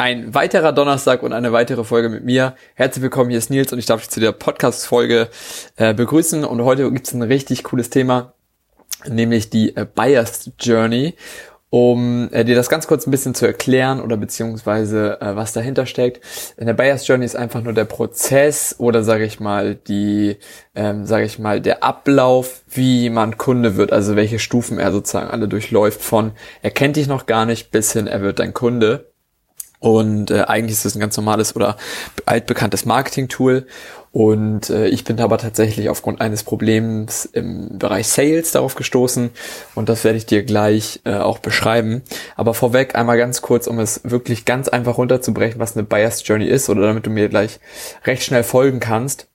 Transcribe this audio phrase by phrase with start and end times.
[0.00, 2.54] Ein weiterer Donnerstag und eine weitere Folge mit mir.
[2.76, 5.28] Herzlich willkommen, hier ist Nils und ich darf dich zu der Podcast-Folge
[5.74, 6.44] äh, begrüßen.
[6.44, 8.32] Und heute gibt es ein richtig cooles Thema,
[9.08, 11.14] nämlich die äh, Buyer's Journey.
[11.70, 15.84] Um äh, dir das ganz kurz ein bisschen zu erklären oder beziehungsweise äh, was dahinter
[15.84, 16.24] steckt.
[16.56, 20.36] In der Buyer's Journey ist einfach nur der Prozess oder sage ich mal die,
[20.76, 25.28] ähm, sage ich mal der Ablauf, wie jemand Kunde wird, also welche Stufen er sozusagen
[25.28, 29.07] alle durchläuft von er kennt dich noch gar nicht bis hin er wird dein Kunde.
[29.80, 31.76] Und äh, eigentlich ist es ein ganz normales oder
[32.26, 33.66] altbekanntes Marketing-Tool.
[34.10, 39.30] Und äh, ich bin aber tatsächlich aufgrund eines Problems im Bereich Sales darauf gestoßen.
[39.74, 42.02] Und das werde ich dir gleich äh, auch beschreiben.
[42.34, 46.46] Aber vorweg einmal ganz kurz, um es wirklich ganz einfach runterzubrechen, was eine Bias Journey
[46.46, 47.60] ist, oder damit du mir gleich
[48.04, 49.28] recht schnell folgen kannst.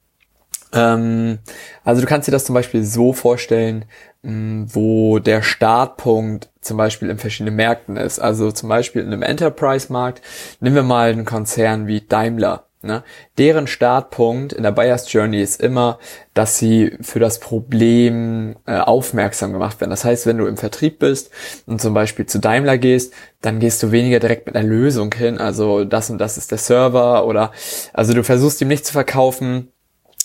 [0.73, 1.39] Ähm,
[1.83, 3.85] also du kannst dir das zum Beispiel so vorstellen,
[4.23, 8.19] mh, wo der Startpunkt zum Beispiel in verschiedenen Märkten ist.
[8.19, 10.21] Also zum Beispiel in einem Enterprise-Markt.
[10.59, 12.65] Nehmen wir mal einen Konzern wie Daimler.
[12.85, 13.02] Ne?
[13.38, 15.99] Deren Startpunkt in der Buyer's Journey ist immer,
[16.33, 19.91] dass sie für das Problem äh, aufmerksam gemacht werden.
[19.91, 21.31] Das heißt, wenn du im Vertrieb bist
[21.65, 25.37] und zum Beispiel zu Daimler gehst, dann gehst du weniger direkt mit einer Lösung hin.
[25.37, 27.53] Also das und das ist der Server oder
[27.93, 29.69] also du versuchst ihm nicht zu verkaufen,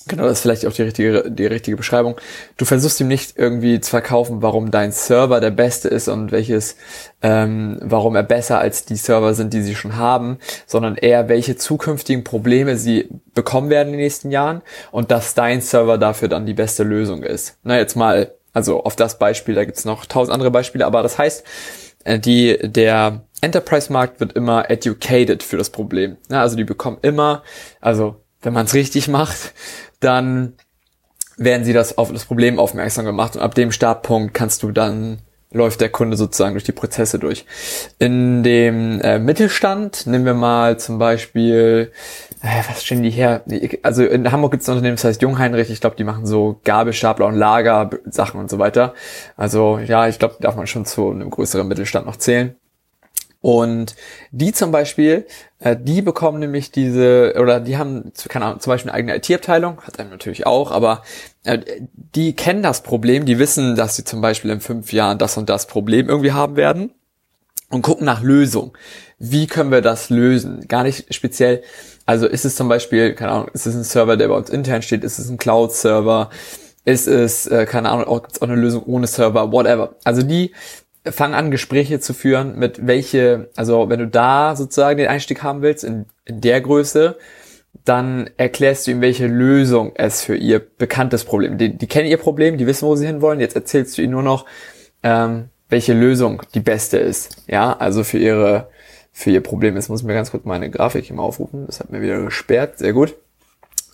[0.08, 2.16] Genau, das ist vielleicht auch die richtige, die richtige Beschreibung.
[2.56, 6.76] Du versuchst ihm nicht irgendwie zu verkaufen, warum dein Server der beste ist und welches,
[7.22, 11.56] ähm, warum er besser als die Server sind, die sie schon haben, sondern eher, welche
[11.56, 16.46] zukünftigen Probleme sie bekommen werden in den nächsten Jahren und dass dein Server dafür dann
[16.46, 17.58] die beste Lösung ist.
[17.62, 21.18] Na, jetzt mal, also auf das Beispiel, da gibt's noch tausend andere Beispiele, aber das
[21.18, 21.44] heißt,
[22.04, 26.16] äh, die, der Enterprise-Markt wird immer educated für das Problem.
[26.28, 27.42] Na, also die bekommen immer,
[27.80, 29.52] also wenn man es richtig macht,
[30.00, 30.54] dann
[31.36, 35.18] werden sie das auf das Problem aufmerksam gemacht und ab dem Startpunkt kannst du dann
[35.50, 37.46] läuft der Kunde sozusagen durch die Prozesse durch.
[37.98, 41.90] In dem äh, Mittelstand nehmen wir mal zum Beispiel,
[42.42, 43.44] äh, was stehen die her?
[43.82, 45.70] Also in Hamburg gibt es ein Unternehmen, das heißt Jungheinrich.
[45.70, 48.94] Ich glaube, die machen so Gabelstapler und Lagersachen und so weiter.
[49.36, 52.57] Also ja, ich glaube, darf man schon zu einem größeren Mittelstand noch zählen.
[53.40, 53.94] Und
[54.32, 55.26] die zum Beispiel,
[55.60, 59.80] äh, die bekommen nämlich diese, oder die haben, keine Ahnung, zum Beispiel eine eigene IT-Abteilung,
[59.82, 61.02] hat einem natürlich auch, aber
[61.44, 61.58] äh,
[61.94, 65.48] die kennen das Problem, die wissen, dass sie zum Beispiel in fünf Jahren das und
[65.48, 66.92] das Problem irgendwie haben werden
[67.70, 68.76] und gucken nach Lösung.
[69.20, 70.66] Wie können wir das lösen?
[70.66, 71.62] Gar nicht speziell,
[72.06, 74.82] also ist es zum Beispiel, keine Ahnung, ist es ein Server, der bei uns intern
[74.82, 76.30] steht, ist es ein Cloud-Server,
[76.84, 79.94] ist es, äh, keine Ahnung, auch, auch eine Lösung ohne Server, whatever.
[80.04, 80.52] Also die
[81.12, 85.62] fang an, Gespräche zu führen mit welche, also wenn du da sozusagen den Einstieg haben
[85.62, 87.16] willst, in, in der Größe,
[87.84, 91.58] dann erklärst du ihm, welche Lösung es für ihr bekanntes Problem.
[91.58, 93.40] Die, die kennen ihr Problem, die wissen, wo sie hinwollen.
[93.40, 94.44] Jetzt erzählst du ihnen nur noch,
[95.02, 97.42] ähm, welche Lösung die beste ist.
[97.46, 98.68] Ja, also für ihre,
[99.12, 99.76] für ihr Problem.
[99.76, 101.66] Jetzt muss ich mir ganz kurz meine Grafik hier mal aufrufen.
[101.66, 102.78] Das hat mir wieder gesperrt.
[102.78, 103.14] Sehr gut.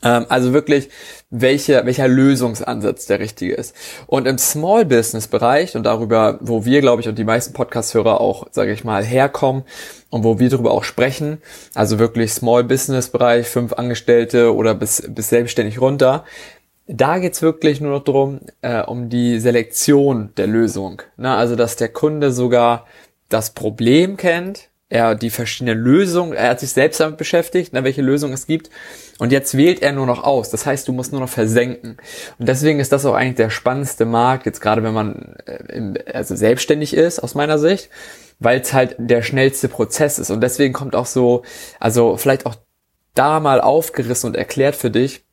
[0.05, 0.91] Ähm, also wirklich,
[1.31, 3.75] welche, welcher Lösungsansatz der richtige ist.
[4.07, 8.21] Und im Small Business Bereich und darüber, wo wir, glaube ich, und die meisten Podcast-Hörer
[8.21, 9.65] auch, sage ich mal, herkommen
[10.11, 11.39] und wo wir darüber auch sprechen,
[11.75, 16.25] also wirklich Small Business Bereich, fünf Angestellte oder bis, bis selbstständig runter,
[16.87, 21.01] da geht's wirklich nur noch drum, äh, um die Selektion der Lösung.
[21.17, 22.87] Na, also, dass der Kunde sogar
[23.31, 28.03] das Problem kennt, er die verschiedenen Lösungen, er hat sich selbst damit beschäftigt, ne, welche
[28.03, 28.71] Lösungen es gibt.
[29.19, 30.51] Und jetzt wählt er nur noch aus.
[30.51, 31.97] Das heißt, du musst nur noch versenken.
[32.39, 36.37] Und deswegen ist das auch eigentlich der spannendste Markt, jetzt gerade wenn man äh, also
[36.37, 37.91] selbstständig ist, aus meiner Sicht,
[38.39, 40.31] weil es halt der schnellste Prozess ist.
[40.31, 41.43] Und deswegen kommt auch so,
[41.81, 42.57] also vielleicht auch
[43.15, 45.25] da mal aufgerissen und erklärt für dich,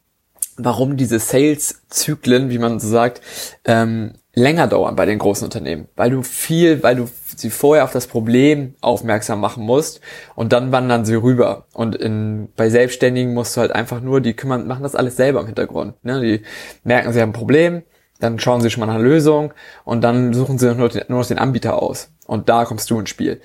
[0.57, 3.21] warum diese Sales-Zyklen, wie man so sagt,
[3.65, 7.92] ähm, länger dauern bei den großen Unternehmen, weil du viel, weil du sie vorher auf
[7.92, 10.00] das Problem aufmerksam machen musst
[10.36, 11.65] und dann wandern sie rüber.
[11.74, 15.42] Und in, bei Selbstständigen musst du halt einfach nur, die kümmern, machen das alles selber
[15.42, 15.95] im Hintergrund.
[16.03, 16.21] Ne?
[16.21, 16.42] Die
[16.83, 17.83] merken, sie haben ein Problem,
[18.19, 19.53] dann schauen sie schon mal nach einer Lösung
[19.83, 22.12] und dann suchen sie nur, nur noch den Anbieter aus.
[22.25, 23.42] Und da kommst du ins Spiel.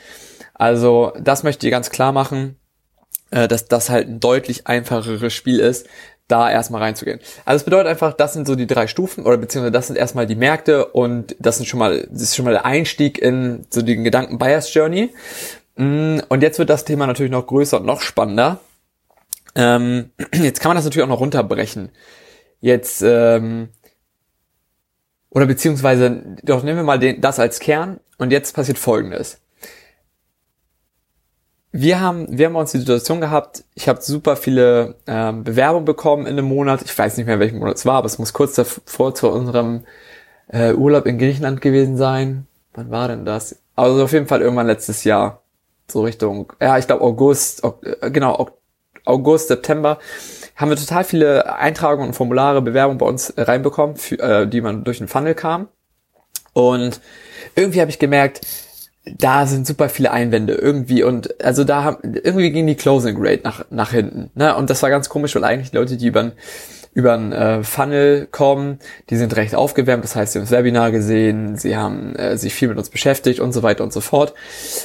[0.55, 2.57] Also das möchte ich ganz klar machen,
[3.31, 5.89] äh, dass das halt ein deutlich einfacheres Spiel ist,
[6.29, 7.21] da erstmal reinzugehen.
[7.45, 10.27] Also es bedeutet einfach, das sind so die drei Stufen oder beziehungsweise das sind erstmal
[10.27, 13.83] die Märkte und das sind schon mal, das ist schon mal der Einstieg in so
[13.83, 15.13] den Gedanken Buyers Journey.
[15.77, 18.61] Mm, und jetzt wird das Thema natürlich noch größer und noch spannender.
[19.55, 21.91] Ähm, jetzt kann man das natürlich auch noch runterbrechen.
[22.61, 23.69] Jetzt, ähm,
[25.31, 29.39] oder beziehungsweise, doch nehmen wir mal den, das als Kern und jetzt passiert Folgendes.
[31.79, 36.25] Wir haben, wir haben uns die Situation gehabt, ich habe super viele ähm, Bewerbungen bekommen
[36.25, 36.81] in einem Monat.
[36.83, 39.85] Ich weiß nicht mehr, welchen Monat es war, aber es muss kurz davor zu unserem
[40.49, 42.47] äh, Urlaub in Griechenland gewesen sein.
[42.73, 43.57] Wann war denn das?
[43.75, 45.43] Also auf jeden Fall irgendwann letztes Jahr.
[45.87, 48.49] So Richtung, ja, ich glaube August, äh, genau,
[49.05, 49.99] August, September
[50.57, 54.83] haben wir total viele Eintragungen und Formulare, Bewerbungen bei uns reinbekommen, für, äh, die man
[54.83, 55.69] durch den Funnel kam.
[56.55, 57.03] Und
[57.55, 58.41] irgendwie habe ich gemerkt,
[59.07, 63.43] da sind super viele Einwände irgendwie und also da haben, irgendwie ging die Closing Rate
[63.45, 64.31] nach, nach hinten.
[64.35, 64.55] Ne?
[64.57, 66.33] Und das war ganz komisch, weil eigentlich Leute, die über
[66.93, 68.79] über einen äh, Funnel kommen,
[69.11, 72.55] die sind recht aufgewärmt, das heißt, sie haben das Webinar gesehen, sie haben äh, sich
[72.55, 74.33] viel mit uns beschäftigt und so weiter und so fort.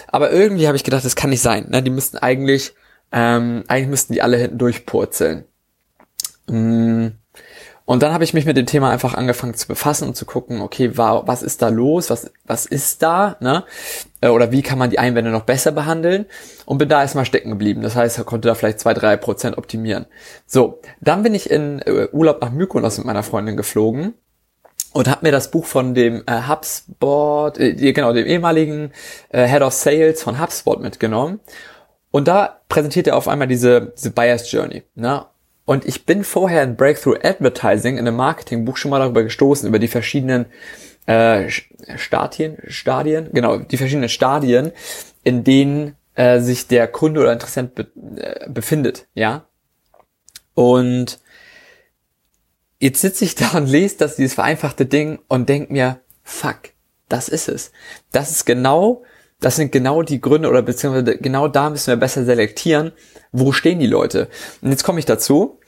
[0.10, 1.68] Aber irgendwie habe ich gedacht, das kann nicht sein.
[1.70, 1.82] Ne?
[1.82, 2.74] Die müssten eigentlich,
[3.14, 5.46] ähm, eigentlich müssten die alle hinten durchpurzeln.
[6.48, 7.08] Mm.
[7.86, 10.62] Und dann habe ich mich mit dem Thema einfach angefangen zu befassen und zu gucken,
[10.62, 13.64] okay, was ist da los, was, was ist da, ne?
[14.22, 16.26] Äh, oder wie kann man die Einwände noch besser behandeln?
[16.66, 17.82] Und bin da erstmal stecken geblieben.
[17.82, 20.06] Das heißt, er konnte da vielleicht zwei, drei Prozent optimieren.
[20.46, 24.14] So, dann bin ich in äh, Urlaub nach Mykonos mit meiner Freundin geflogen
[24.94, 28.92] und habe mir das Buch von dem äh, HubSpot, äh, genau, dem ehemaligen
[29.30, 31.40] äh, Head of Sales von HubSpot mitgenommen.
[32.12, 34.84] Und da präsentiert er auf einmal diese, diese Buyer's Journey.
[34.96, 35.26] Ne?
[35.66, 39.80] Und ich bin vorher in Breakthrough Advertising in einem Marketingbuch schon mal darüber gestoßen, über
[39.80, 40.48] die verschiedenen
[41.06, 41.50] äh,
[41.96, 44.72] Stadien, Stadien, genau, die verschiedenen Stadien,
[45.24, 47.88] in denen äh, sich der Kunde oder Interessent be
[48.18, 49.46] äh, befindet, ja.
[50.54, 51.20] Und
[52.80, 56.72] jetzt sitze ich da und lese das, dieses vereinfachte Ding und denk mir, fuck,
[57.08, 57.72] das ist es.
[58.12, 59.04] Das ist genau,
[59.42, 62.94] das sind genau die Gründe oder beziehungsweise genau da müssen wir besser selektieren,
[63.32, 64.30] wo stehen die Leute?
[64.62, 65.60] Und jetzt komme ich dazu.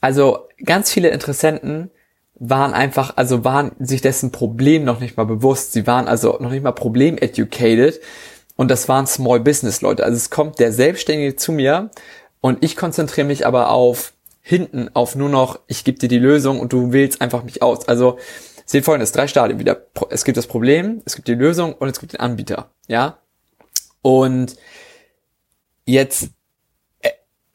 [0.00, 1.90] Also ganz viele Interessenten
[2.34, 5.72] waren einfach, also waren sich dessen Problem noch nicht mal bewusst.
[5.72, 8.00] Sie waren also noch nicht mal problem-educated.
[8.56, 10.04] Und das waren Small Business Leute.
[10.04, 11.90] Also es kommt der Selbstständige zu mir
[12.40, 16.60] und ich konzentriere mich aber auf hinten, auf nur noch, ich gebe dir die Lösung
[16.60, 17.88] und du wählst einfach mich aus.
[17.88, 18.18] Also
[18.66, 19.86] seht folgendes, drei Stadien wieder.
[20.10, 22.70] Es gibt das Problem, es gibt die Lösung und es gibt den Anbieter.
[22.88, 23.18] Ja?
[24.02, 24.56] Und
[25.86, 26.30] jetzt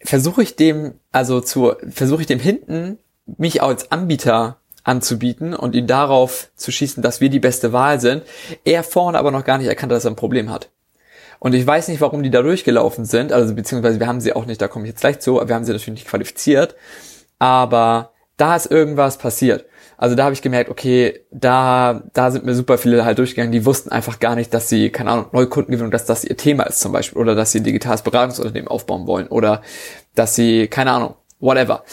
[0.01, 5.85] versuche ich dem, also zu, versuche ich dem hinten, mich als Anbieter anzubieten und ihn
[5.85, 8.23] darauf zu schießen, dass wir die beste Wahl sind,
[8.63, 10.69] er vorne aber noch gar nicht erkannt, dass er ein Problem hat.
[11.39, 14.45] Und ich weiß nicht, warum die da durchgelaufen sind, also beziehungsweise wir haben sie auch
[14.45, 16.75] nicht, da komme ich jetzt gleich zu, wir haben sie natürlich nicht qualifiziert,
[17.37, 19.65] aber da ist irgendwas passiert.
[19.97, 23.65] Also da habe ich gemerkt, okay, da, da sind mir super viele halt durchgegangen, die
[23.65, 26.91] wussten einfach gar nicht, dass sie, keine Ahnung, Neukundengewinnung, dass das ihr Thema ist zum
[26.91, 29.63] Beispiel, oder dass sie ein digitales Beratungsunternehmen aufbauen wollen, oder
[30.13, 31.83] dass sie, keine Ahnung, whatever.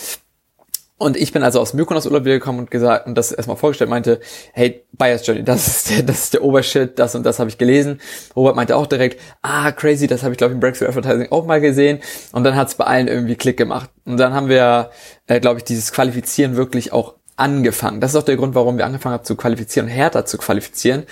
[0.96, 4.20] Und ich bin also aus Mykonos Urlaub gekommen und gesagt und das erstmal vorgestellt, meinte,
[4.52, 7.58] hey, Buyer's Journey, das ist der, das ist der Obershit, das und das habe ich
[7.58, 8.00] gelesen.
[8.36, 11.46] Robert meinte auch direkt, ah, crazy, das habe ich glaube ich im Breakthrough Advertising auch
[11.46, 11.98] mal gesehen.
[12.32, 13.90] Und dann hat es bei allen irgendwie Klick gemacht.
[14.04, 14.90] Und dann haben wir,
[15.26, 18.00] äh, glaube ich, dieses Qualifizieren wirklich auch angefangen.
[18.00, 21.04] Das ist auch der Grund, warum wir angefangen haben zu qualifizieren, härter zu qualifizieren.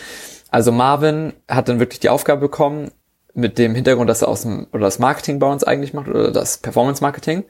[0.51, 2.91] Also Marvin hat dann wirklich die Aufgabe bekommen,
[3.35, 6.31] mit dem Hintergrund, dass er aus dem, oder das Marketing bei uns eigentlich macht, oder
[6.31, 7.45] das Performance Marketing,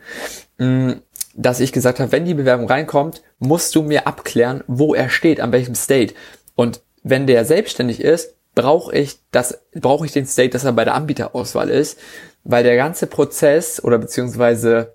[0.59, 0.93] mm,
[1.35, 5.41] dass ich gesagt habe, wenn die Bewerbung reinkommt, musst du mir abklären, wo er steht,
[5.41, 6.15] an welchem State.
[6.55, 10.85] Und wenn der selbstständig ist, brauche ich das, brauche ich den State, dass er bei
[10.85, 11.99] der Anbieterauswahl ist,
[12.45, 14.95] weil der ganze Prozess oder beziehungsweise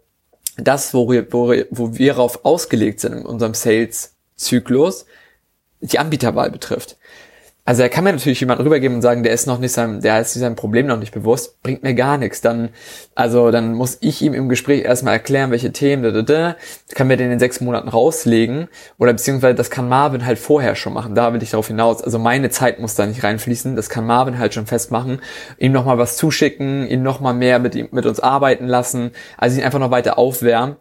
[0.58, 5.06] das, wo wir, wo wo wir darauf ausgelegt sind in unserem Sales-Zyklus,
[5.80, 6.98] die Anbieterwahl betrifft.
[7.68, 10.22] Also er kann mir natürlich jemand rübergeben und sagen, der ist noch nicht sein, der
[10.22, 12.40] ist sein Problem noch nicht bewusst, bringt mir gar nichts.
[12.40, 12.70] Dann,
[13.14, 16.56] also dann muss ich ihm im Gespräch erstmal erklären, welche Themen, da, da, da,
[16.96, 20.94] kann mir den in sechs Monaten rauslegen oder beziehungsweise das kann Marvin halt vorher schon
[20.94, 21.14] machen.
[21.14, 22.02] Da will ich darauf hinaus.
[22.02, 23.76] Also meine Zeit muss da nicht reinfließen.
[23.76, 25.20] Das kann Marvin halt schon festmachen,
[25.58, 29.66] ihm nochmal was zuschicken, ihn nochmal mehr mit ihm, mit uns arbeiten lassen, also ihn
[29.66, 30.78] einfach noch weiter aufwärmen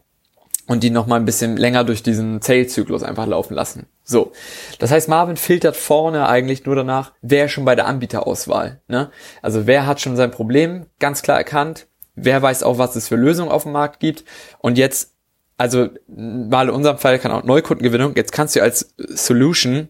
[0.69, 3.87] und die noch mal ein bisschen länger durch diesen Sales-Zyklus einfach laufen lassen.
[4.09, 4.31] So,
[4.79, 8.81] das heißt, Marvin filtert vorne eigentlich nur danach, wer schon bei der Anbieterauswahl.
[8.87, 9.11] Ne?
[9.43, 13.17] Also wer hat schon sein Problem ganz klar erkannt, wer weiß auch, was es für
[13.17, 14.25] Lösungen auf dem Markt gibt
[14.59, 15.15] und jetzt,
[15.59, 19.89] also mal in unserem Fall kann auch Neukundengewinnung, jetzt kannst du als Solution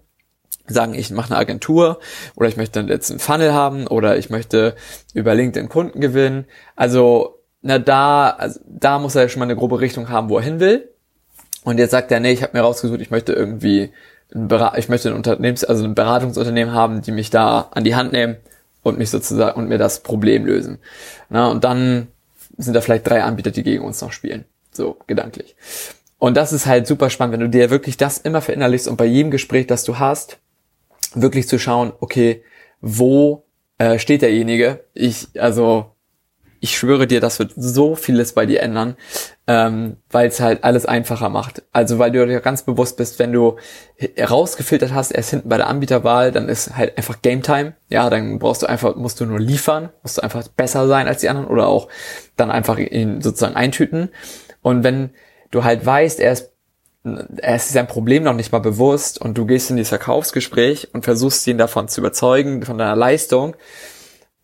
[0.67, 2.01] sagen, ich mache eine Agentur
[2.37, 4.77] oder ich möchte jetzt einen Funnel haben oder ich möchte
[5.13, 6.47] über LinkedIn Kunden gewinnen.
[6.75, 10.39] Also na da, also, da muss er ja schon mal eine grobe Richtung haben, wo
[10.39, 10.96] er hin will.
[11.67, 13.91] Und jetzt sagt er, nee, ich habe mir rausgesucht, ich möchte irgendwie,
[14.33, 18.13] ein ich möchte ein Unternehmens, also ein Beratungsunternehmen haben, die mich da an die Hand
[18.13, 18.37] nehmen
[18.85, 20.79] und mich sozusagen und mir das Problem lösen.
[21.29, 22.07] Na, und dann
[22.57, 24.45] sind da vielleicht drei Anbieter, die gegen uns noch spielen.
[24.71, 25.57] so gedanklich.
[26.19, 29.07] Und das ist halt super spannend, wenn du dir wirklich das immer verinnerlichst und bei
[29.07, 30.39] jedem Gespräch, das du hast,
[31.17, 32.45] wirklich zu schauen, okay,
[32.81, 33.43] wo
[33.79, 34.85] äh, steht derjenige?
[34.95, 35.96] Ich, also
[36.61, 38.97] ich schwöre dir, das wird so vieles bei dir ändern,
[39.47, 41.63] ähm, weil es halt alles einfacher macht.
[41.73, 43.57] Also weil du dir ganz bewusst bist, wenn du
[44.19, 47.75] rausgefiltert hast, erst hinten bei der Anbieterwahl, dann ist halt einfach Game Time.
[47.89, 51.21] Ja, dann brauchst du einfach, musst du nur liefern, musst du einfach besser sein als
[51.21, 51.89] die anderen oder auch
[52.37, 54.11] dann einfach ihn sozusagen eintüten.
[54.63, 55.11] Und wenn
[55.51, 56.53] du halt weißt, er ist
[57.37, 61.05] er ist sein Problem noch nicht mal bewusst und du gehst in dieses Verkaufsgespräch und
[61.05, 63.55] versuchst ihn davon zu überzeugen, von deiner Leistung,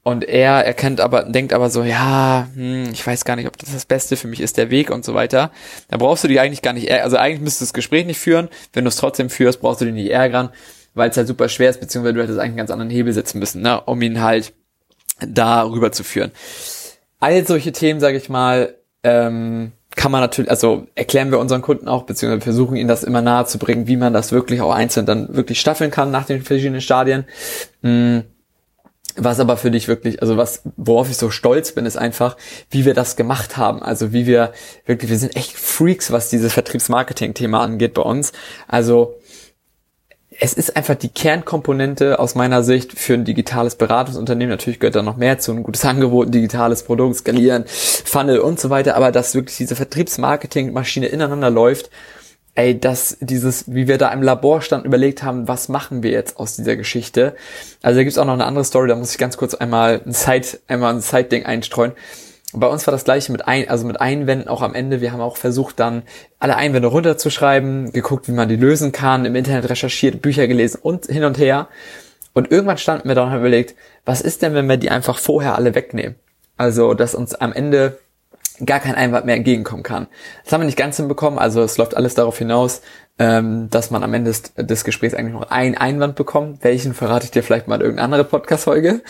[0.04, 3.72] und er erkennt aber, denkt aber so, ja, hm, ich weiß gar nicht, ob das
[3.72, 5.52] das Beste für mich ist, der Weg und so weiter.
[5.88, 8.48] Da brauchst du die eigentlich gar nicht, also eigentlich müsstest du das Gespräch nicht führen.
[8.72, 10.50] Wenn du es trotzdem führst, brauchst du dich nicht ärgern,
[10.94, 13.38] weil es halt super schwer ist, beziehungsweise du hättest eigentlich einen ganz anderen Hebel setzen
[13.38, 14.52] müssen, ne, um ihn halt
[15.20, 16.32] da rüber zu führen.
[17.20, 21.86] All solche Themen, sage ich mal, ähm, kann man natürlich, also erklären wir unseren Kunden
[21.86, 25.06] auch, beziehungsweise versuchen ihnen das immer nahe zu bringen, wie man das wirklich auch einzeln
[25.06, 27.24] dann wirklich staffeln kann nach den verschiedenen Stadien.
[27.82, 28.24] Hm
[29.16, 32.36] was aber für dich wirklich, also was, worauf ich so stolz bin, ist einfach,
[32.70, 33.82] wie wir das gemacht haben.
[33.82, 34.52] Also wie wir
[34.86, 38.32] wirklich, wir sind echt Freaks, was dieses Vertriebsmarketing-Thema angeht bei uns.
[38.68, 39.16] Also
[40.40, 44.50] es ist einfach die Kernkomponente aus meiner Sicht für ein digitales Beratungsunternehmen.
[44.50, 48.58] Natürlich gehört da noch mehr zu, ein gutes Angebot, ein digitales Produkt, skalieren, Funnel und
[48.58, 48.96] so weiter.
[48.96, 51.90] Aber dass wirklich diese Vertriebsmarketing-Maschine ineinander läuft
[52.54, 56.38] ey, dass dieses, wie wir da im Labor standen, überlegt haben, was machen wir jetzt
[56.38, 57.34] aus dieser Geschichte.
[57.80, 60.12] Also da gibt's auch noch eine andere Story, da muss ich ganz kurz einmal ein
[60.12, 61.92] Side, einmal ein Side-Ding einstreuen.
[62.54, 65.00] Bei uns war das gleiche mit ein, also mit Einwänden auch am Ende.
[65.00, 66.02] Wir haben auch versucht, dann
[66.38, 71.06] alle Einwände runterzuschreiben, geguckt, wie man die lösen kann, im Internet recherchiert, Bücher gelesen und
[71.06, 71.68] hin und her.
[72.34, 75.18] Und irgendwann standen wir da und haben überlegt, was ist denn, wenn wir die einfach
[75.18, 76.16] vorher alle wegnehmen?
[76.58, 77.98] Also, dass uns am Ende
[78.64, 80.06] gar kein Einwand mehr entgegenkommen kann.
[80.44, 82.82] Das haben wir nicht ganz hinbekommen, also es läuft alles darauf hinaus,
[83.18, 86.64] ähm, dass man am Ende des, des Gesprächs eigentlich noch einen Einwand bekommt.
[86.64, 89.02] Welchen verrate ich dir vielleicht mal in irgendeine andere Podcast-Folge.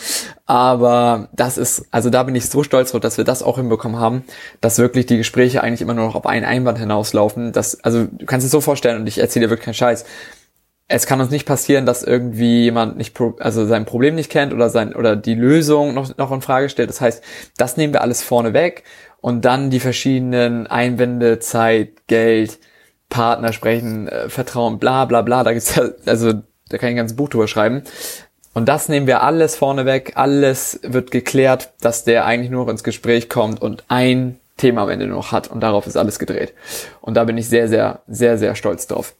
[0.45, 3.99] Aber das ist, also da bin ich so stolz drauf, dass wir das auch hinbekommen
[3.99, 4.23] haben,
[4.61, 7.53] dass wirklich die Gespräche eigentlich immer nur noch auf einen Einwand hinauslaufen.
[7.53, 10.05] Das, also du kannst es so vorstellen und ich erzähle dir wirklich keinen Scheiß
[10.89, 14.69] es kann uns nicht passieren, dass irgendwie jemand nicht, also sein Problem nicht kennt oder
[14.69, 16.89] sein, oder die Lösung noch, noch in Frage stellt.
[16.89, 17.23] Das heißt,
[17.57, 18.83] das nehmen wir alles vorne weg
[19.23, 22.59] und dann die verschiedenen Einwände, Zeit, Geld,
[23.07, 25.45] Partner sprechen, äh, Vertrauen, bla, bla, bla.
[25.45, 26.33] Da gibt's ja, also,
[26.67, 27.83] da kann ich ein ganzes Buch drüber schreiben.
[28.53, 30.11] Und das nehmen wir alles vorne weg.
[30.15, 35.07] Alles wird geklärt, dass der eigentlich nur ins Gespräch kommt und ein Thema am Ende
[35.07, 35.49] noch hat.
[35.49, 36.53] Und darauf ist alles gedreht.
[36.99, 39.15] Und da bin ich sehr, sehr, sehr, sehr stolz drauf.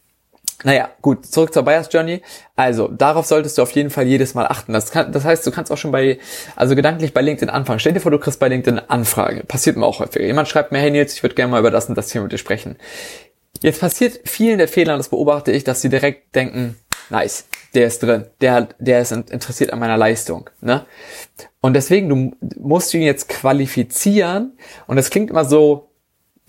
[0.62, 2.22] Naja, gut, zurück zur Buyers Journey.
[2.56, 4.72] Also, darauf solltest du auf jeden Fall jedes Mal achten.
[4.72, 6.18] Das, kann, das heißt, du kannst auch schon bei,
[6.56, 7.80] also gedanklich bei LinkedIn anfangen.
[7.80, 9.44] Stell dir vor, du kriegst bei LinkedIn Anfrage.
[9.44, 10.24] Passiert mir auch häufiger.
[10.24, 12.32] Jemand schreibt mir, hey Nils, ich würde gerne mal über das und das Thema mit
[12.32, 12.76] dir sprechen.
[13.62, 16.76] Jetzt passiert vielen der Fehler, das beobachte ich, dass sie direkt denken,
[17.10, 20.50] nice, der ist drin, der, der ist interessiert an meiner Leistung.
[20.60, 20.84] Ne?
[21.60, 24.56] Und deswegen, du musst ihn jetzt qualifizieren.
[24.86, 25.88] Und das klingt immer so,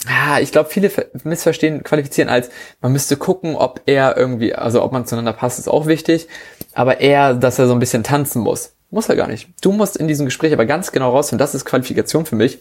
[0.07, 0.91] ja, ich glaube, viele
[1.23, 2.49] missverstehen, qualifizieren als,
[2.81, 6.27] man müsste gucken, ob er irgendwie, also ob man zueinander passt, ist auch wichtig,
[6.73, 8.73] aber eher, dass er so ein bisschen tanzen muss.
[8.91, 9.49] Muss er gar nicht.
[9.61, 12.59] Du musst in diesem Gespräch aber ganz genau rausfinden, das ist Qualifikation für mich,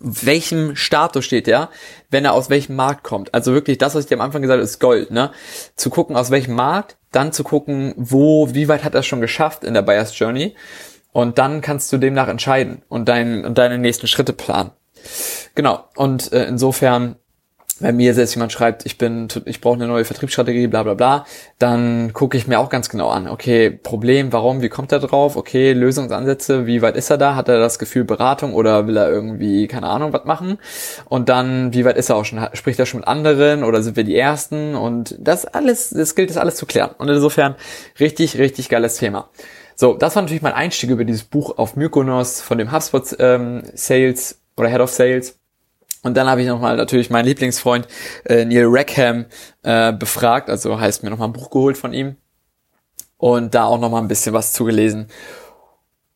[0.00, 1.68] welchem Status steht er,
[2.10, 3.34] wenn er aus welchem Markt kommt.
[3.34, 5.30] Also wirklich das, was ich dir am Anfang gesagt habe, ist Gold, ne?
[5.76, 9.62] Zu gucken, aus welchem Markt, dann zu gucken, wo, wie weit hat er schon geschafft
[9.62, 10.54] in der Buyer's Journey
[11.12, 14.70] und dann kannst du demnach entscheiden und, dein, und deine nächsten Schritte planen.
[15.54, 15.84] Genau.
[15.96, 17.16] Und äh, insofern,
[17.80, 21.24] wenn mir selbst jemand schreibt, ich bin, ich brauche eine neue Vertriebsstrategie, bla bla bla,
[21.58, 23.26] dann gucke ich mir auch ganz genau an.
[23.26, 25.36] Okay, Problem, warum, wie kommt er drauf?
[25.36, 27.34] Okay, Lösungsansätze, wie weit ist er da?
[27.36, 30.58] Hat er das Gefühl Beratung oder will er irgendwie, keine Ahnung, was machen?
[31.08, 32.46] Und dann, wie weit ist er auch schon?
[32.52, 34.74] Spricht er schon mit anderen oder sind wir die Ersten?
[34.74, 36.90] Und das alles, das gilt es alles zu klären.
[36.98, 37.54] Und insofern
[37.98, 39.30] richtig, richtig geiles Thema.
[39.74, 43.62] So, das war natürlich mein Einstieg über dieses Buch auf Mykonos von dem HubSpot ähm,
[43.72, 45.38] Sales oder Head of Sales.
[46.02, 47.86] Und dann habe ich nochmal natürlich meinen Lieblingsfreund
[48.24, 49.26] äh, Neil Rackham
[49.62, 52.16] äh, befragt, also heißt mir nochmal ein Buch geholt von ihm
[53.18, 55.08] und da auch nochmal ein bisschen was zugelesen.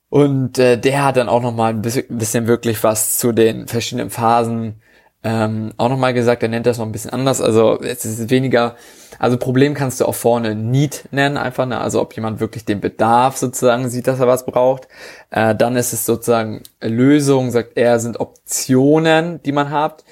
[0.08, 4.10] Und äh, der hat dann auch nochmal ein bisschen, bisschen wirklich was zu den verschiedenen
[4.10, 4.80] Phasen
[5.25, 7.40] ähm, auch nochmal gesagt, er nennt das noch ein bisschen anders.
[7.40, 8.76] Also es ist weniger,
[9.19, 11.81] also Problem kannst du auch vorne Need nennen, einfach, ne?
[11.81, 14.87] also ob jemand wirklich den Bedarf sozusagen sieht, dass er was braucht.
[15.31, 20.04] Äh, dann ist es sozusagen Lösung, sagt er, sind Optionen, die man hat.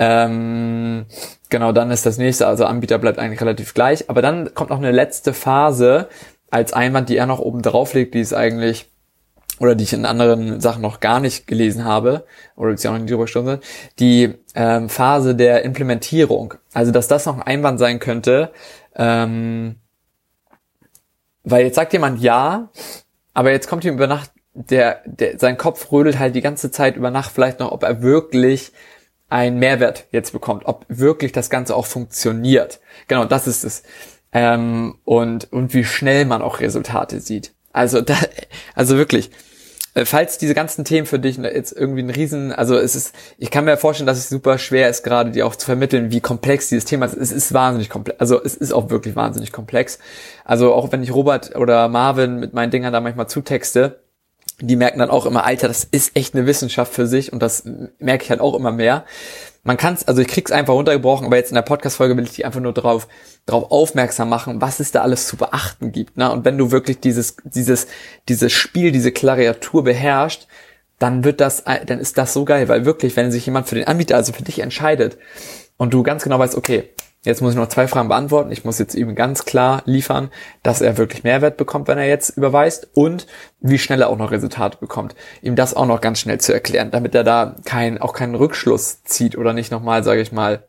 [0.00, 1.06] Ähm,
[1.48, 4.10] genau, dann ist das nächste, also Anbieter bleibt eigentlich relativ gleich.
[4.10, 6.08] Aber dann kommt noch eine letzte Phase
[6.50, 8.90] als Einwand, die er noch oben drauf legt, die ist eigentlich
[9.58, 12.98] oder die ich in anderen Sachen noch gar nicht gelesen habe oder die auch noch
[12.98, 13.64] nicht drüber gestorben sind,
[13.98, 16.54] die ähm, Phase der Implementierung.
[16.74, 18.52] Also dass das noch ein Einwand sein könnte,
[18.94, 19.76] ähm,
[21.44, 22.70] weil jetzt sagt jemand ja,
[23.34, 26.96] aber jetzt kommt ihm über Nacht, der, der, sein Kopf rödelt halt die ganze Zeit
[26.96, 28.72] über Nacht vielleicht noch, ob er wirklich
[29.28, 32.80] einen Mehrwert jetzt bekommt, ob wirklich das Ganze auch funktioniert.
[33.08, 33.82] Genau, das ist es.
[34.32, 37.52] Ähm, und, und wie schnell man auch Resultate sieht.
[37.72, 38.14] Also da,
[38.74, 39.30] also wirklich,
[40.04, 43.64] falls diese ganzen Themen für dich jetzt irgendwie ein Riesen, also es ist, ich kann
[43.64, 46.84] mir vorstellen, dass es super schwer ist, gerade dir auch zu vermitteln, wie komplex dieses
[46.84, 47.16] Thema ist.
[47.16, 49.98] Es ist wahnsinnig komplex, also es ist auch wirklich wahnsinnig komplex.
[50.44, 54.00] Also auch wenn ich Robert oder Marvin mit meinen Dingern da manchmal zutexte,
[54.60, 57.64] die merken dann auch immer, Alter, das ist echt eine Wissenschaft für sich und das
[57.98, 59.04] merke ich halt auch immer mehr.
[59.66, 62.30] Man kann es, also ich krieg's einfach runtergebrochen, aber jetzt in der Podcast-Folge will ich
[62.30, 63.08] dich einfach nur drauf,
[63.46, 66.16] drauf aufmerksam machen, was es da alles zu beachten gibt.
[66.16, 66.30] Ne?
[66.30, 67.88] Und wenn du wirklich dieses, dieses,
[68.28, 70.46] dieses Spiel, diese Klaviatur beherrscht,
[71.00, 73.88] dann wird das, dann ist das so geil, weil wirklich, wenn sich jemand für den
[73.88, 75.18] Anbieter, also für dich entscheidet
[75.76, 76.88] und du ganz genau weißt, okay,
[77.26, 78.52] Jetzt muss ich noch zwei Fragen beantworten.
[78.52, 80.30] Ich muss jetzt ihm ganz klar liefern,
[80.62, 83.26] dass er wirklich Mehrwert bekommt, wenn er jetzt überweist und
[83.58, 85.16] wie schnell er auch noch Resultate bekommt.
[85.42, 89.02] Ihm das auch noch ganz schnell zu erklären, damit er da kein, auch keinen Rückschluss
[89.02, 90.62] zieht oder nicht nochmal, sage ich mal,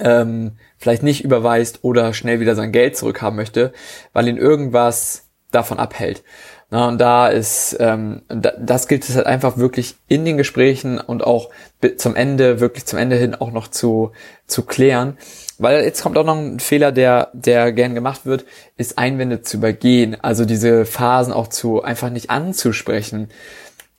[0.00, 3.74] ähm, vielleicht nicht überweist oder schnell wieder sein Geld zurückhaben möchte,
[4.14, 6.24] weil ihn irgendwas davon abhält.
[6.70, 11.22] Na, und da ist, ähm, das gilt es halt einfach wirklich in den Gesprächen und
[11.22, 11.50] auch
[11.98, 14.12] zum Ende, wirklich zum Ende hin auch noch zu,
[14.46, 15.18] zu klären.
[15.62, 18.44] Weil jetzt kommt auch noch ein Fehler, der, der gern gemacht wird,
[18.76, 20.16] ist Einwände zu übergehen.
[20.20, 23.28] Also diese Phasen auch zu, einfach nicht anzusprechen.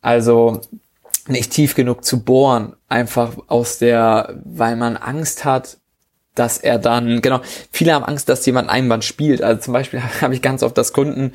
[0.01, 0.62] Also
[1.27, 2.75] nicht tief genug zu bohren.
[2.89, 5.77] Einfach aus der, weil man Angst hat,
[6.36, 7.41] dass er dann, genau,
[7.72, 9.41] viele haben Angst, dass jemand Einwand spielt.
[9.41, 11.32] Also zum Beispiel habe ich ganz oft, dass Kunden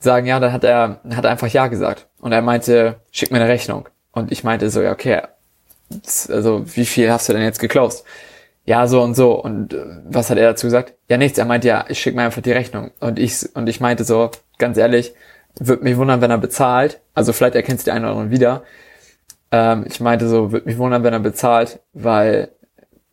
[0.00, 2.06] sagen, ja, dann hat er, hat er einfach Ja gesagt.
[2.20, 3.88] Und er meinte, schick mir eine Rechnung.
[4.12, 5.22] Und ich meinte so, ja, okay,
[6.28, 8.04] also wie viel hast du denn jetzt geklaust?
[8.68, 9.32] Ja, so und so.
[9.32, 10.92] Und äh, was hat er dazu gesagt?
[11.08, 11.38] Ja, nichts.
[11.38, 12.90] Er meinte, ja, ich schick mir einfach die Rechnung.
[13.00, 15.14] Und ich, und ich meinte so, ganz ehrlich,
[15.58, 17.00] würde mich wundern, wenn er bezahlt.
[17.14, 18.64] Also vielleicht erkennst du die einen oder anderen wieder.
[19.50, 22.50] Ähm, ich meinte so, würde mich wundern, wenn er bezahlt, weil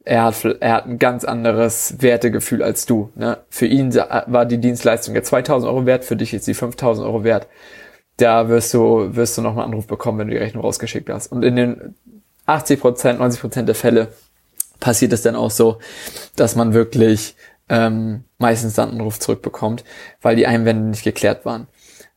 [0.04, 3.14] er hat, er hat ein ganz anderes Wertegefühl als du.
[3.16, 3.38] Ne?
[3.50, 7.24] Für ihn war die Dienstleistung jetzt 2000 Euro wert, für dich ist sie 5000 Euro
[7.24, 7.48] wert.
[8.18, 11.32] Da wirst du, wirst du noch einen Anruf bekommen, wenn du die Rechnung rausgeschickt hast.
[11.32, 11.96] Und in den
[12.46, 14.10] 80 Prozent, 90 Prozent der Fälle
[14.80, 15.80] passiert es dann auch so,
[16.36, 17.36] dass man wirklich
[17.70, 19.84] ähm, meistens dann einen Anruf zurückbekommt,
[20.22, 21.68] weil die Einwände nicht geklärt waren.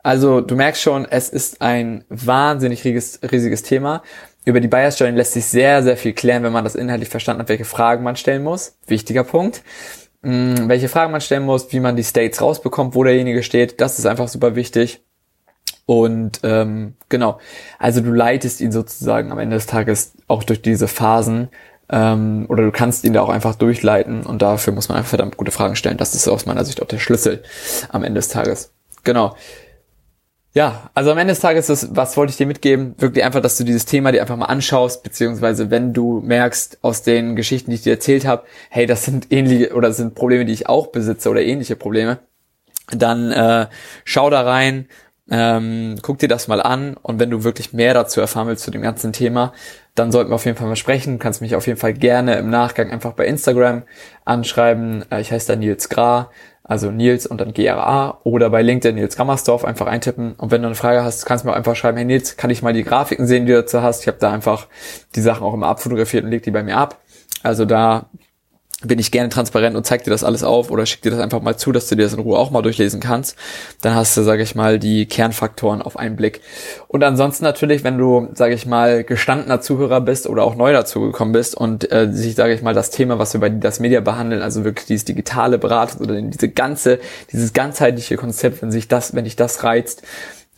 [0.02, 4.02] Also du merkst schon, es ist ein wahnsinnig riesiges, riesiges Thema
[4.48, 7.42] über die Bias Journey lässt sich sehr, sehr viel klären, wenn man das inhaltlich verstanden
[7.42, 8.78] hat, welche Fragen man stellen muss.
[8.86, 9.62] Wichtiger Punkt.
[10.22, 13.98] Hm, welche Fragen man stellen muss, wie man die States rausbekommt, wo derjenige steht, das
[13.98, 15.02] ist einfach super wichtig.
[15.84, 17.38] Und ähm, genau,
[17.78, 21.48] also du leitest ihn sozusagen am Ende des Tages auch durch diese Phasen
[21.90, 25.36] ähm, oder du kannst ihn da auch einfach durchleiten und dafür muss man einfach verdammt
[25.36, 25.96] gute Fragen stellen.
[25.96, 27.42] Das ist aus meiner Sicht auch der Schlüssel
[27.90, 28.72] am Ende des Tages.
[29.04, 29.34] Genau.
[30.54, 32.94] Ja, also am Ende des Tages, ist, was wollte ich dir mitgeben?
[32.98, 37.02] Wirklich einfach, dass du dieses Thema dir einfach mal anschaust, beziehungsweise wenn du merkst aus
[37.02, 40.46] den Geschichten, die ich dir erzählt habe, hey, das sind ähnliche oder das sind Probleme,
[40.46, 42.18] die ich auch besitze oder ähnliche Probleme,
[42.90, 43.66] dann äh,
[44.04, 44.88] schau da rein,
[45.30, 48.70] ähm, guck dir das mal an und wenn du wirklich mehr dazu erfahren willst zu
[48.70, 49.52] dem ganzen Thema,
[49.94, 51.14] dann sollten wir auf jeden Fall mal sprechen.
[51.14, 53.82] Du kannst mich auf jeden Fall gerne im Nachgang einfach bei Instagram
[54.24, 55.04] anschreiben.
[55.10, 56.30] Äh, ich heiße da Nils Gra
[56.68, 60.68] also Nils und dann GRA oder bei LinkedIn Nils Gammersdorf einfach eintippen und wenn du
[60.68, 63.26] eine Frage hast, kannst du mir einfach schreiben, hey Nils, kann ich mal die Grafiken
[63.26, 64.02] sehen, die du dazu hast?
[64.02, 64.66] Ich habe da einfach
[65.16, 66.98] die Sachen auch immer abfotografiert und leg die bei mir ab.
[67.42, 68.10] Also da
[68.84, 71.42] bin ich gerne transparent und zeig dir das alles auf oder schick dir das einfach
[71.42, 73.36] mal zu, dass du dir das in Ruhe auch mal durchlesen kannst.
[73.80, 76.40] Dann hast du, sage ich mal, die Kernfaktoren auf einen Blick.
[76.86, 81.32] Und ansonsten natürlich, wenn du, sage ich mal, gestandener Zuhörer bist oder auch neu dazugekommen
[81.32, 84.42] bist und äh, sich, sage ich mal, das Thema, was wir bei das Media behandeln,
[84.42, 87.00] also wirklich dieses digitale Beratung oder diese ganze,
[87.32, 90.02] dieses ganzheitliche Konzept, wenn sich das, wenn dich das reizt,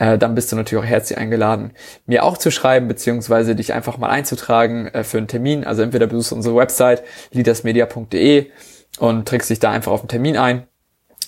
[0.00, 1.72] äh, dann bist du natürlich auch herzlich eingeladen,
[2.06, 5.62] mir auch zu schreiben, beziehungsweise dich einfach mal einzutragen äh, für einen Termin.
[5.62, 8.50] Also entweder besuchst du unsere Website leadersmedia.de
[8.98, 10.66] und trägst dich da einfach auf einen Termin ein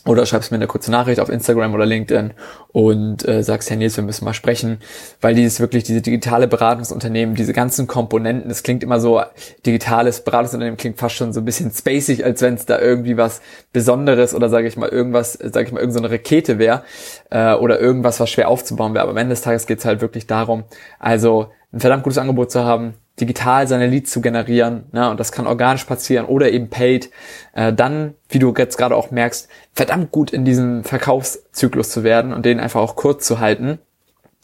[0.04, 2.32] oder schreibst mir eine kurze Nachricht auf Instagram oder LinkedIn
[2.72, 4.78] und äh, sagst, Herr Nils, wir müssen mal sprechen,
[5.20, 9.22] weil dieses wirklich, diese digitale Beratungsunternehmen, diese ganzen Komponenten, das klingt immer so,
[9.64, 13.42] digitales Beratungsunternehmen klingt fast schon so ein bisschen spacig, als wenn es da irgendwie was
[13.72, 16.82] Besonderes oder sage ich mal irgendwas, sage ich mal, irgendeine so Rakete wäre
[17.30, 19.04] äh, oder irgendwas, was schwer aufzubauen wäre.
[19.04, 20.64] Aber am Ende des Tages geht es halt wirklich darum,
[20.98, 25.32] also ein verdammt gutes Angebot zu haben, digital seine Leads zu generieren, ne, und das
[25.32, 27.10] kann organisch passieren oder eben paid,
[27.54, 32.32] äh, dann, wie du jetzt gerade auch merkst, verdammt gut in diesem Verkaufszyklus zu werden
[32.32, 33.78] und den einfach auch kurz zu halten.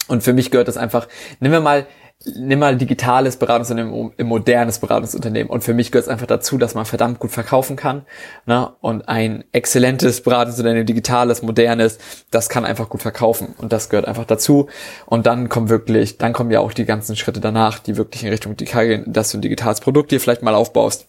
[0.07, 1.09] Und für mich gehört das einfach,
[1.41, 1.87] nehmen wir mal
[2.25, 5.51] nimm mal digitales Beratungsunternehmen im modernes Beratungsunternehmen.
[5.51, 8.05] Und für mich gehört es einfach dazu, dass man verdammt gut verkaufen kann.
[8.45, 8.71] Ne?
[8.81, 11.99] Und ein exzellentes Beratungsunternehmen, digitales, modernes,
[12.31, 13.55] das kann einfach gut verkaufen.
[13.59, 14.69] Und das gehört einfach dazu.
[15.07, 18.31] Und dann kommen wirklich, dann kommen ja auch die ganzen Schritte danach, die wirklich in
[18.31, 21.07] Richtung digital gehen, dass du ein digitales Produkt dir vielleicht mal aufbaust,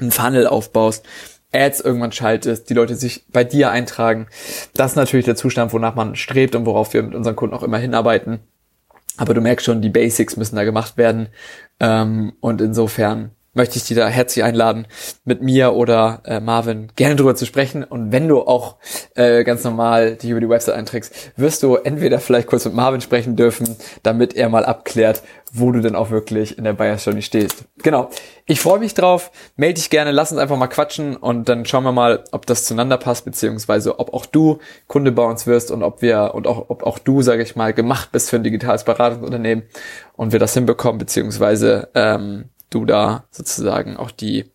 [0.00, 1.06] einen Funnel aufbaust,
[1.52, 4.26] Ads irgendwann schaltest, die Leute sich bei dir eintragen.
[4.74, 7.62] Das ist natürlich der Zustand, wonach man strebt und worauf wir mit unseren Kunden auch
[7.62, 8.40] immer hinarbeiten.
[9.16, 11.28] Aber du merkst schon, die Basics müssen da gemacht werden.
[11.80, 14.86] Ähm, und insofern möchte ich dich da herzlich einladen,
[15.24, 17.84] mit mir oder äh, Marvin gerne drüber zu sprechen.
[17.84, 18.76] Und wenn du auch
[19.14, 23.00] äh, ganz normal dich über die Website einträgst, wirst du entweder vielleicht kurz mit Marvin
[23.00, 25.22] sprechen dürfen, damit er mal abklärt,
[25.56, 27.64] wo du denn auch wirklich in der Buyers Journey stehst.
[27.82, 28.10] Genau.
[28.44, 29.30] Ich freue mich drauf.
[29.56, 32.64] Melde dich gerne, lass uns einfach mal quatschen und dann schauen wir mal, ob das
[32.64, 36.66] zueinander passt, beziehungsweise ob auch du Kunde bei uns wirst und ob wir und auch,
[36.68, 39.64] ob auch du, sage ich mal, gemacht bist für ein digitales Beratungsunternehmen
[40.16, 44.46] und wir das hinbekommen, beziehungsweise ähm, du da sozusagen auch die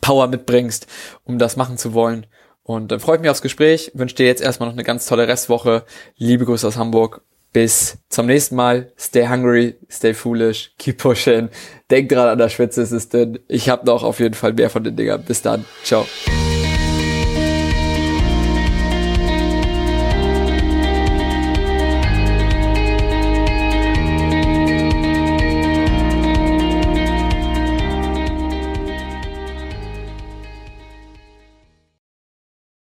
[0.00, 0.86] Power mitbringst,
[1.24, 2.26] um das machen zu wollen.
[2.64, 5.28] Und dann freue ich mich aufs Gespräch, wünsche dir jetzt erstmal noch eine ganz tolle
[5.28, 5.84] Restwoche.
[6.16, 7.22] Liebe Grüße aus Hamburg.
[7.52, 8.92] Bis zum nächsten Mal.
[8.98, 11.50] Stay hungry, stay foolish, keep pushing.
[11.90, 13.40] Denk dran an der Schwitze, es ist dünn.
[13.46, 15.22] Ich habe noch auf jeden Fall mehr von den Dingern.
[15.22, 15.66] Bis dann.
[15.84, 16.06] Ciao.